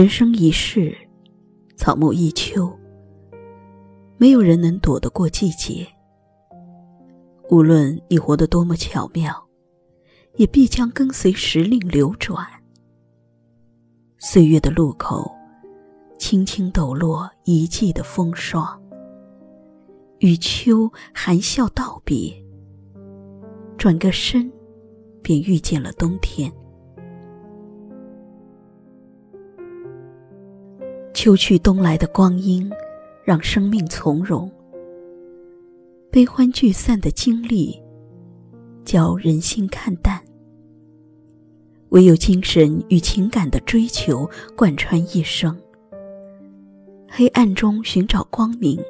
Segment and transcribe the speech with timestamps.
[0.00, 0.96] 人生一世，
[1.76, 2.74] 草木一秋。
[4.16, 5.86] 没有人能躲得过季节。
[7.50, 9.46] 无论你活得多么巧妙，
[10.36, 12.46] 也必将跟随时令流转。
[14.16, 15.30] 岁月的路口，
[16.18, 18.82] 轻轻抖落一季的风霜，
[20.20, 22.34] 与秋含笑道别。
[23.76, 24.50] 转个身，
[25.20, 26.50] 便遇见了冬天。
[31.22, 32.66] 秋去冬来的光阴。
[33.22, 34.50] 让生命从容，
[36.10, 37.78] 悲欢聚散的经历，
[38.86, 40.18] 教人心看淡。
[41.90, 45.54] 唯有精神与情感的追求贯穿一生。
[47.06, 48.82] 黑暗中寻找光明，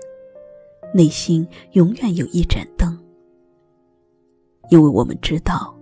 [0.95, 2.97] 内心永远有一盏灯。
[4.71, 5.77] 因为我们知道，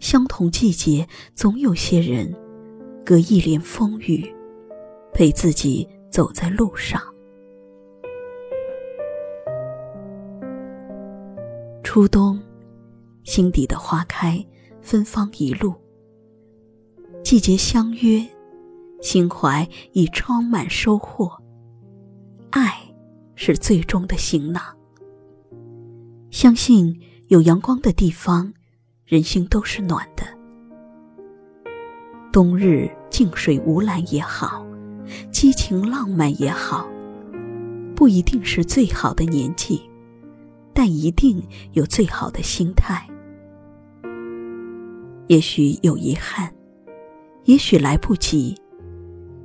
[0.00, 2.34] 相同季节，总有些人，
[3.04, 4.28] 隔一帘风雨，
[5.12, 7.00] 陪自己走在路上。
[11.82, 12.40] 初冬，
[13.24, 14.44] 心底的花开，
[14.80, 15.74] 芬芳一路。
[17.24, 18.24] 季节相约，
[19.00, 21.30] 心怀已装满收获。
[22.50, 22.72] 爱，
[23.34, 24.62] 是最终的行囊。
[26.30, 26.96] 相信
[27.28, 28.52] 有阳光的地方，
[29.04, 30.24] 人心都是暖的。
[32.32, 34.64] 冬日静水无澜也好，
[35.30, 36.88] 激情浪漫也好，
[37.94, 39.82] 不一定是最好的年纪。
[40.72, 43.06] 但一定有最好的心态。
[45.26, 46.50] 也许有遗憾，
[47.44, 48.56] 也许来不及，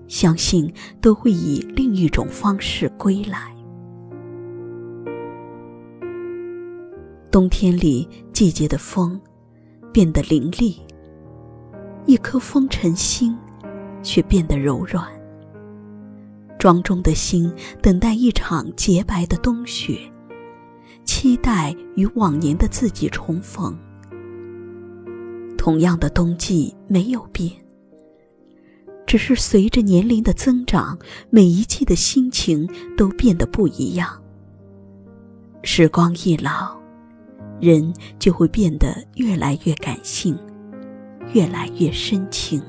[0.08, 3.54] 相信都会以另一种方式归来。
[7.32, 9.20] 冬天里，季节的风
[9.92, 10.80] 变得凌厉，
[12.06, 13.36] 一颗风尘心
[14.02, 15.06] 却变得柔软。
[16.66, 20.00] 庄重的心等待一场洁白的冬雪。
[21.04, 23.78] 期待与往年的自己重逢。
[25.60, 27.52] 同样的冬季没有变，
[29.06, 30.98] 只是随着年龄的增长，
[31.30, 34.20] 每一季的心情都变得不一样。
[35.62, 36.76] 时光一老，
[37.62, 40.36] 人就会变得越来越感性，
[41.32, 42.60] 越来越深情。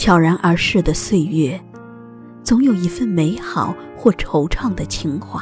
[0.00, 1.62] 悄然而逝的岁月。
[2.42, 5.38] 总有一份美好或惆怅的情怀，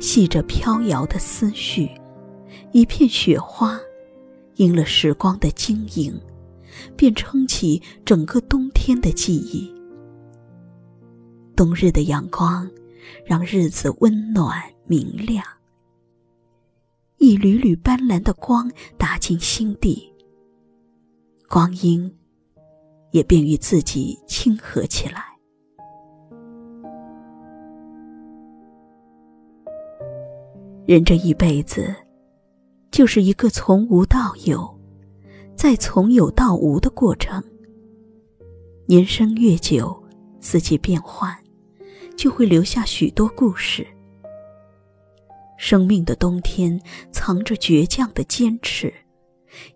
[0.00, 1.90] 系着飘摇的思绪，
[2.72, 3.78] 一片雪花，
[4.54, 6.18] 因了时光的晶莹，
[6.96, 9.70] 便撑起整个冬天的记忆。
[11.54, 12.66] 冬日的阳光，
[13.26, 15.44] 让日子温暖明亮，
[17.18, 20.10] 一缕缕斑斓的光打进心底，
[21.46, 22.10] 光阴
[23.10, 25.24] 也便与自己亲和起来。
[30.86, 31.94] 人这一辈子，
[32.90, 34.78] 就是一个从无到有，
[35.54, 37.42] 再从有到无的过程。
[38.86, 40.02] 年生越久，
[40.40, 41.36] 四季变换，
[42.16, 43.86] 就会留下许多故事。
[45.58, 46.80] 生命的冬天，
[47.12, 48.90] 藏着倔强的坚持，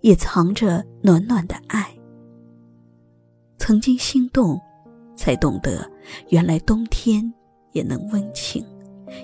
[0.01, 1.92] 也藏着暖暖的爱。
[3.73, 4.61] 曾经心动，
[5.17, 5.91] 才懂得，
[6.29, 7.33] 原来冬天
[7.71, 8.63] 也能温情，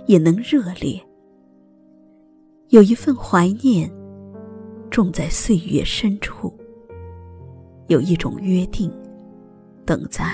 [0.07, 0.99] 也能热烈。
[2.71, 3.93] 有一份怀念，
[4.91, 6.51] 种在岁月深处；
[7.89, 8.91] 有一种约定，
[9.85, 10.25] 等在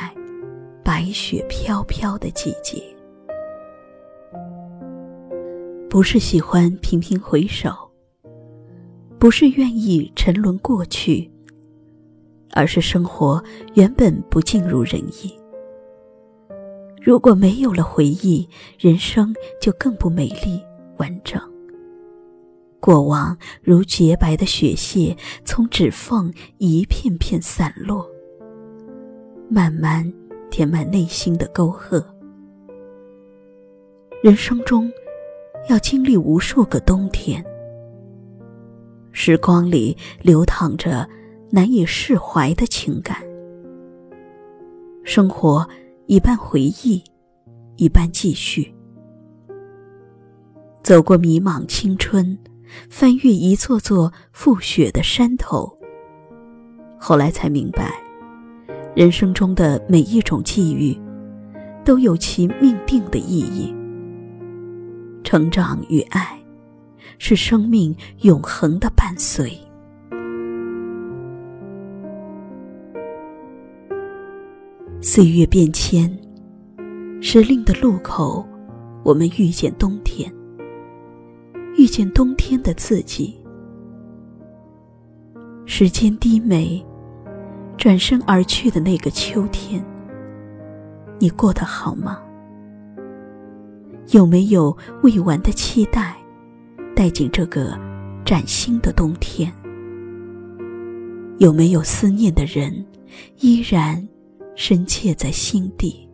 [0.85, 2.81] 白雪飘飘的季节。
[5.91, 7.73] 不是喜欢频频回首，
[9.19, 11.29] 不是愿意沉沦过去，
[12.55, 13.43] 而是生活
[13.75, 15.39] 原本不尽如人意。
[17.03, 18.49] 如果没有了回忆，
[18.79, 20.59] 人生就更不美丽
[20.97, 21.39] 完整。
[22.81, 25.15] 过往如洁白的雪屑，
[25.45, 28.09] 从指缝一片片散落，
[29.49, 30.11] 慢慢
[30.51, 32.03] 填满内心的沟壑。
[34.23, 34.91] 人生中，
[35.69, 37.45] 要经历无数个冬天，
[39.13, 41.09] 时光里流淌着
[41.55, 43.17] 难以释怀的情感。
[45.05, 45.65] 生活
[46.07, 47.01] 一半回忆，
[47.77, 48.75] 一半继续，
[50.83, 52.37] 走过迷茫青春。
[52.91, 55.79] 翻越一座座覆雪的山头，
[56.99, 57.93] 后来才明白，
[58.97, 60.99] 人生中的每一种际遇，
[61.85, 63.73] 都有其命定的意义。
[65.23, 66.37] 成长与爱，
[67.19, 69.57] 是生命永恒的伴随。
[75.07, 76.11] 岁月变迁，
[77.21, 78.43] 时令的路口，
[79.03, 80.33] 我们遇见冬天，
[81.77, 83.39] 遇见冬天的自己。
[85.67, 86.83] 时间低眉，
[87.77, 89.85] 转身而去的那个秋天，
[91.19, 92.19] 你过得好吗？
[94.13, 96.17] 有没有未完的期待，
[96.97, 97.79] 带进这个
[98.25, 99.53] 崭新的冬天？
[101.37, 102.87] 有没有思念的人，
[103.41, 104.03] 依然
[104.57, 106.09] 深切在心底？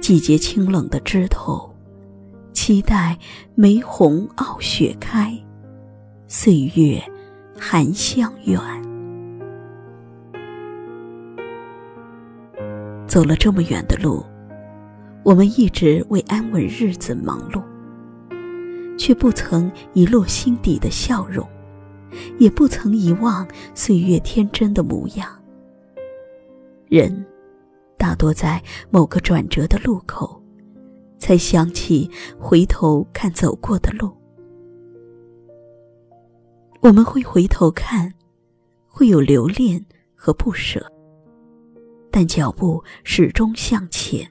[0.00, 1.74] 季节清冷的枝头，
[2.52, 3.18] 期待
[3.54, 5.36] 梅红傲雪开，
[6.26, 7.02] 岁月
[7.58, 8.60] 含香远。
[13.06, 14.24] 走了这么远的路。
[15.24, 17.62] 我们一直为安稳日子忙碌，
[18.96, 21.46] 却不曾遗落心底的笑容，
[22.38, 25.37] 也不曾遗忘岁月天真的模样。
[26.88, 27.24] 人，
[27.96, 30.42] 大多在某个转折的路口，
[31.18, 34.10] 才想起回头看走过的路。
[36.80, 38.12] 我们会回头看，
[38.86, 40.90] 会有留恋和不舍，
[42.10, 44.26] 但脚步始终向前。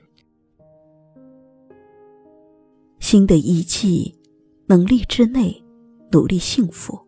[2.99, 4.17] 新的一季，
[4.65, 5.63] 能力之内，
[6.11, 6.99] 努力幸福。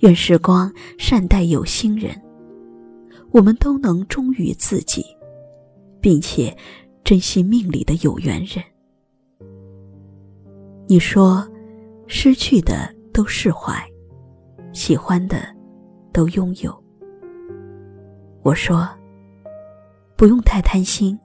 [0.00, 2.20] 愿时光善待有心人，
[3.32, 5.04] 我们都能忠于自己，
[6.00, 6.56] 并且
[7.04, 8.62] 珍惜命里的有缘人。
[10.86, 11.46] 你说，
[12.06, 13.74] 失去的都释怀，
[14.72, 15.42] 喜欢的
[16.12, 16.76] 都拥有。
[18.42, 18.88] 我说，
[20.16, 21.18] 不用太贪心，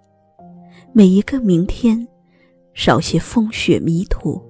[0.93, 2.07] 每一个明天。
[2.77, 4.43] 少些风雪迷途，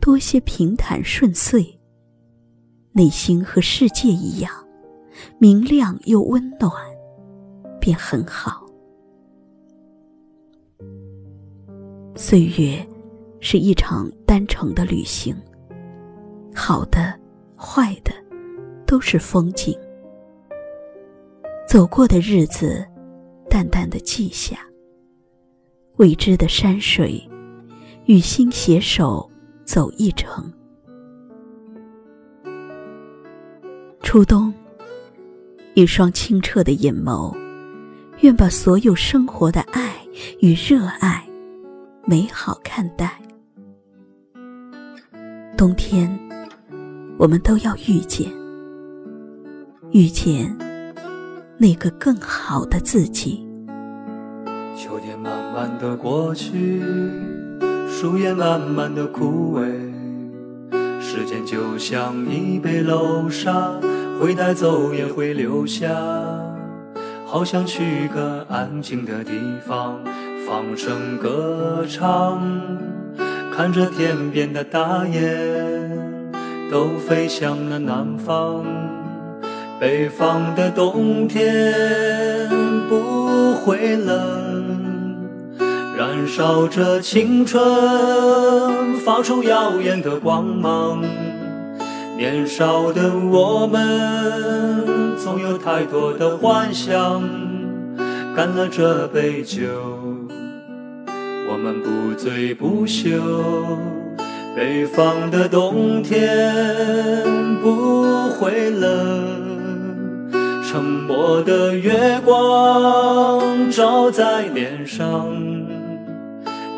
[0.00, 1.78] 多些平坦顺遂。
[2.92, 4.50] 内心和世界一样，
[5.38, 6.72] 明亮又温暖，
[7.80, 8.66] 便很好。
[12.16, 12.86] 岁月
[13.40, 15.34] 是一场单程的旅行，
[16.54, 17.18] 好的、
[17.56, 18.12] 坏的，
[18.86, 19.76] 都是风景。
[21.66, 22.86] 走过的日子，
[23.48, 24.58] 淡淡的记下。
[25.96, 27.26] 未知的山水。
[28.06, 29.30] 与心携手
[29.62, 30.52] 走一程。
[34.00, 34.52] 初冬，
[35.74, 37.34] 一双清澈的眼眸，
[38.20, 39.94] 愿把所有生活的爱
[40.40, 41.24] 与热爱，
[42.04, 43.20] 美好看待。
[45.56, 46.10] 冬天，
[47.18, 48.28] 我们都要遇见，
[49.92, 50.56] 遇见
[51.56, 53.46] 那个更好的自己。
[54.76, 56.82] 秋天慢慢的过去。
[57.88, 59.70] 树叶慢慢的枯萎，
[61.00, 63.78] 时间就像一杯漏沙，
[64.20, 65.88] 会带走也会留下。
[67.24, 69.32] 好想去个安静的地
[69.66, 69.98] 方，
[70.46, 72.38] 放声歌唱，
[73.56, 75.22] 看着天边的大雁
[76.70, 78.62] 都飞向了南方。
[79.80, 81.72] 北方的冬天
[82.90, 84.60] 不会冷。
[85.96, 91.02] 燃烧着青春，发出耀眼的光芒。
[92.20, 97.22] 年少的我们，总有太多的幻想。
[98.36, 99.56] 干了这杯酒，
[101.50, 103.08] 我们不醉不休。
[104.54, 106.54] 北方的冬天
[107.62, 110.30] 不会冷，
[110.62, 115.26] 沉默的月光照在脸上。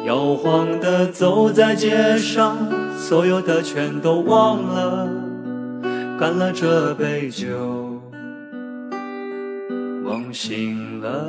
[0.07, 2.57] 摇晃的走在街上，
[2.97, 5.09] 所有的全都忘了，
[6.23, 8.01] 干了这杯酒，
[10.05, 11.27] 梦醒了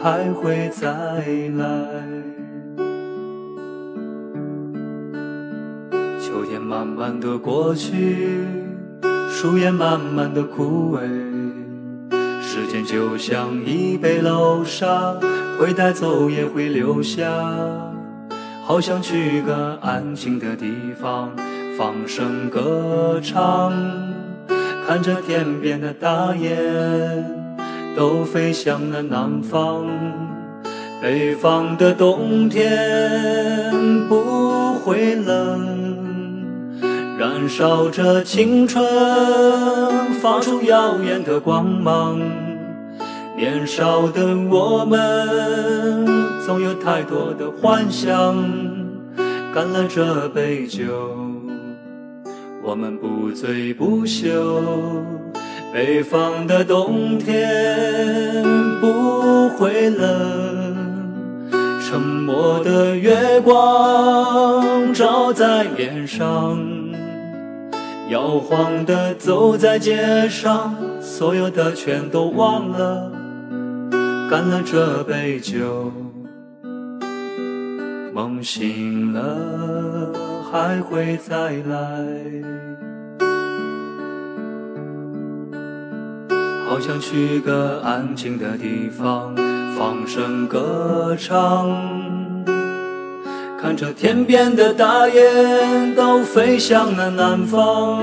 [0.00, 0.88] 还会再
[1.56, 1.66] 来。
[6.20, 8.46] 秋天慢慢的过去，
[9.28, 11.00] 树叶慢慢的枯萎，
[12.40, 15.16] 时间就像一杯漏沙。
[15.58, 17.24] 会带走也会留下，
[18.64, 21.32] 好想去个安静的地方，
[21.76, 23.72] 放声歌唱，
[24.86, 26.54] 看着天边的大雁
[27.96, 29.86] 都飞向了南方。
[31.00, 33.72] 北方的冬天
[34.08, 35.96] 不会冷，
[37.18, 38.84] 燃烧着青春，
[40.20, 42.20] 发出耀眼的光芒。
[43.36, 46.06] 年少的我们，
[46.44, 48.36] 总有太多的幻想。
[49.52, 50.86] 干了这杯酒，
[52.62, 55.02] 我们不醉不休。
[55.72, 58.42] 北方的冬天
[58.80, 61.50] 不会冷，
[61.80, 66.58] 沉默的月光照在脸上，
[68.10, 73.10] 摇晃的走在街上，所有的全都忘了，
[74.30, 75.90] 干了这杯酒，
[78.12, 80.12] 梦醒了
[80.52, 81.76] 还会再来。
[86.68, 89.34] 好想去个安静的地方，
[89.78, 91.70] 放声歌唱，
[93.58, 98.02] 看着天边的大雁都飞向了南方。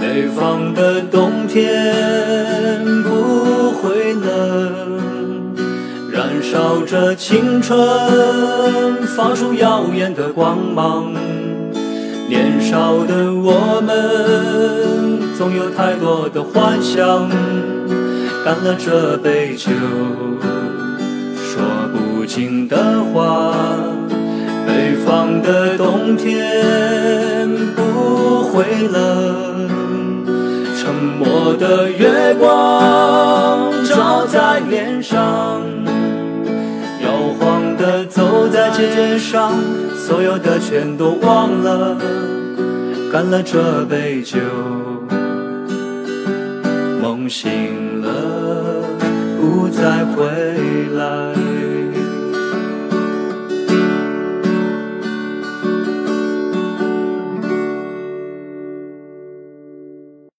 [0.00, 5.03] 北方的冬天不会冷，
[6.50, 7.76] 烧着青春，
[9.16, 11.12] 发出耀眼的光芒。
[12.28, 17.28] 年少的我们，总有太多的幻想。
[18.44, 19.70] 干了这杯酒，
[21.34, 23.54] 说不尽的话。
[24.66, 29.68] 北方的冬天不会冷，
[30.76, 35.60] 沉默的月光照在脸上，
[38.54, 39.52] 在街上。
[39.96, 41.98] 所有的全都忘了，
[43.10, 44.38] 干了这杯酒，
[47.02, 48.84] 梦醒了，
[49.40, 50.22] 不再回
[50.96, 51.23] 来。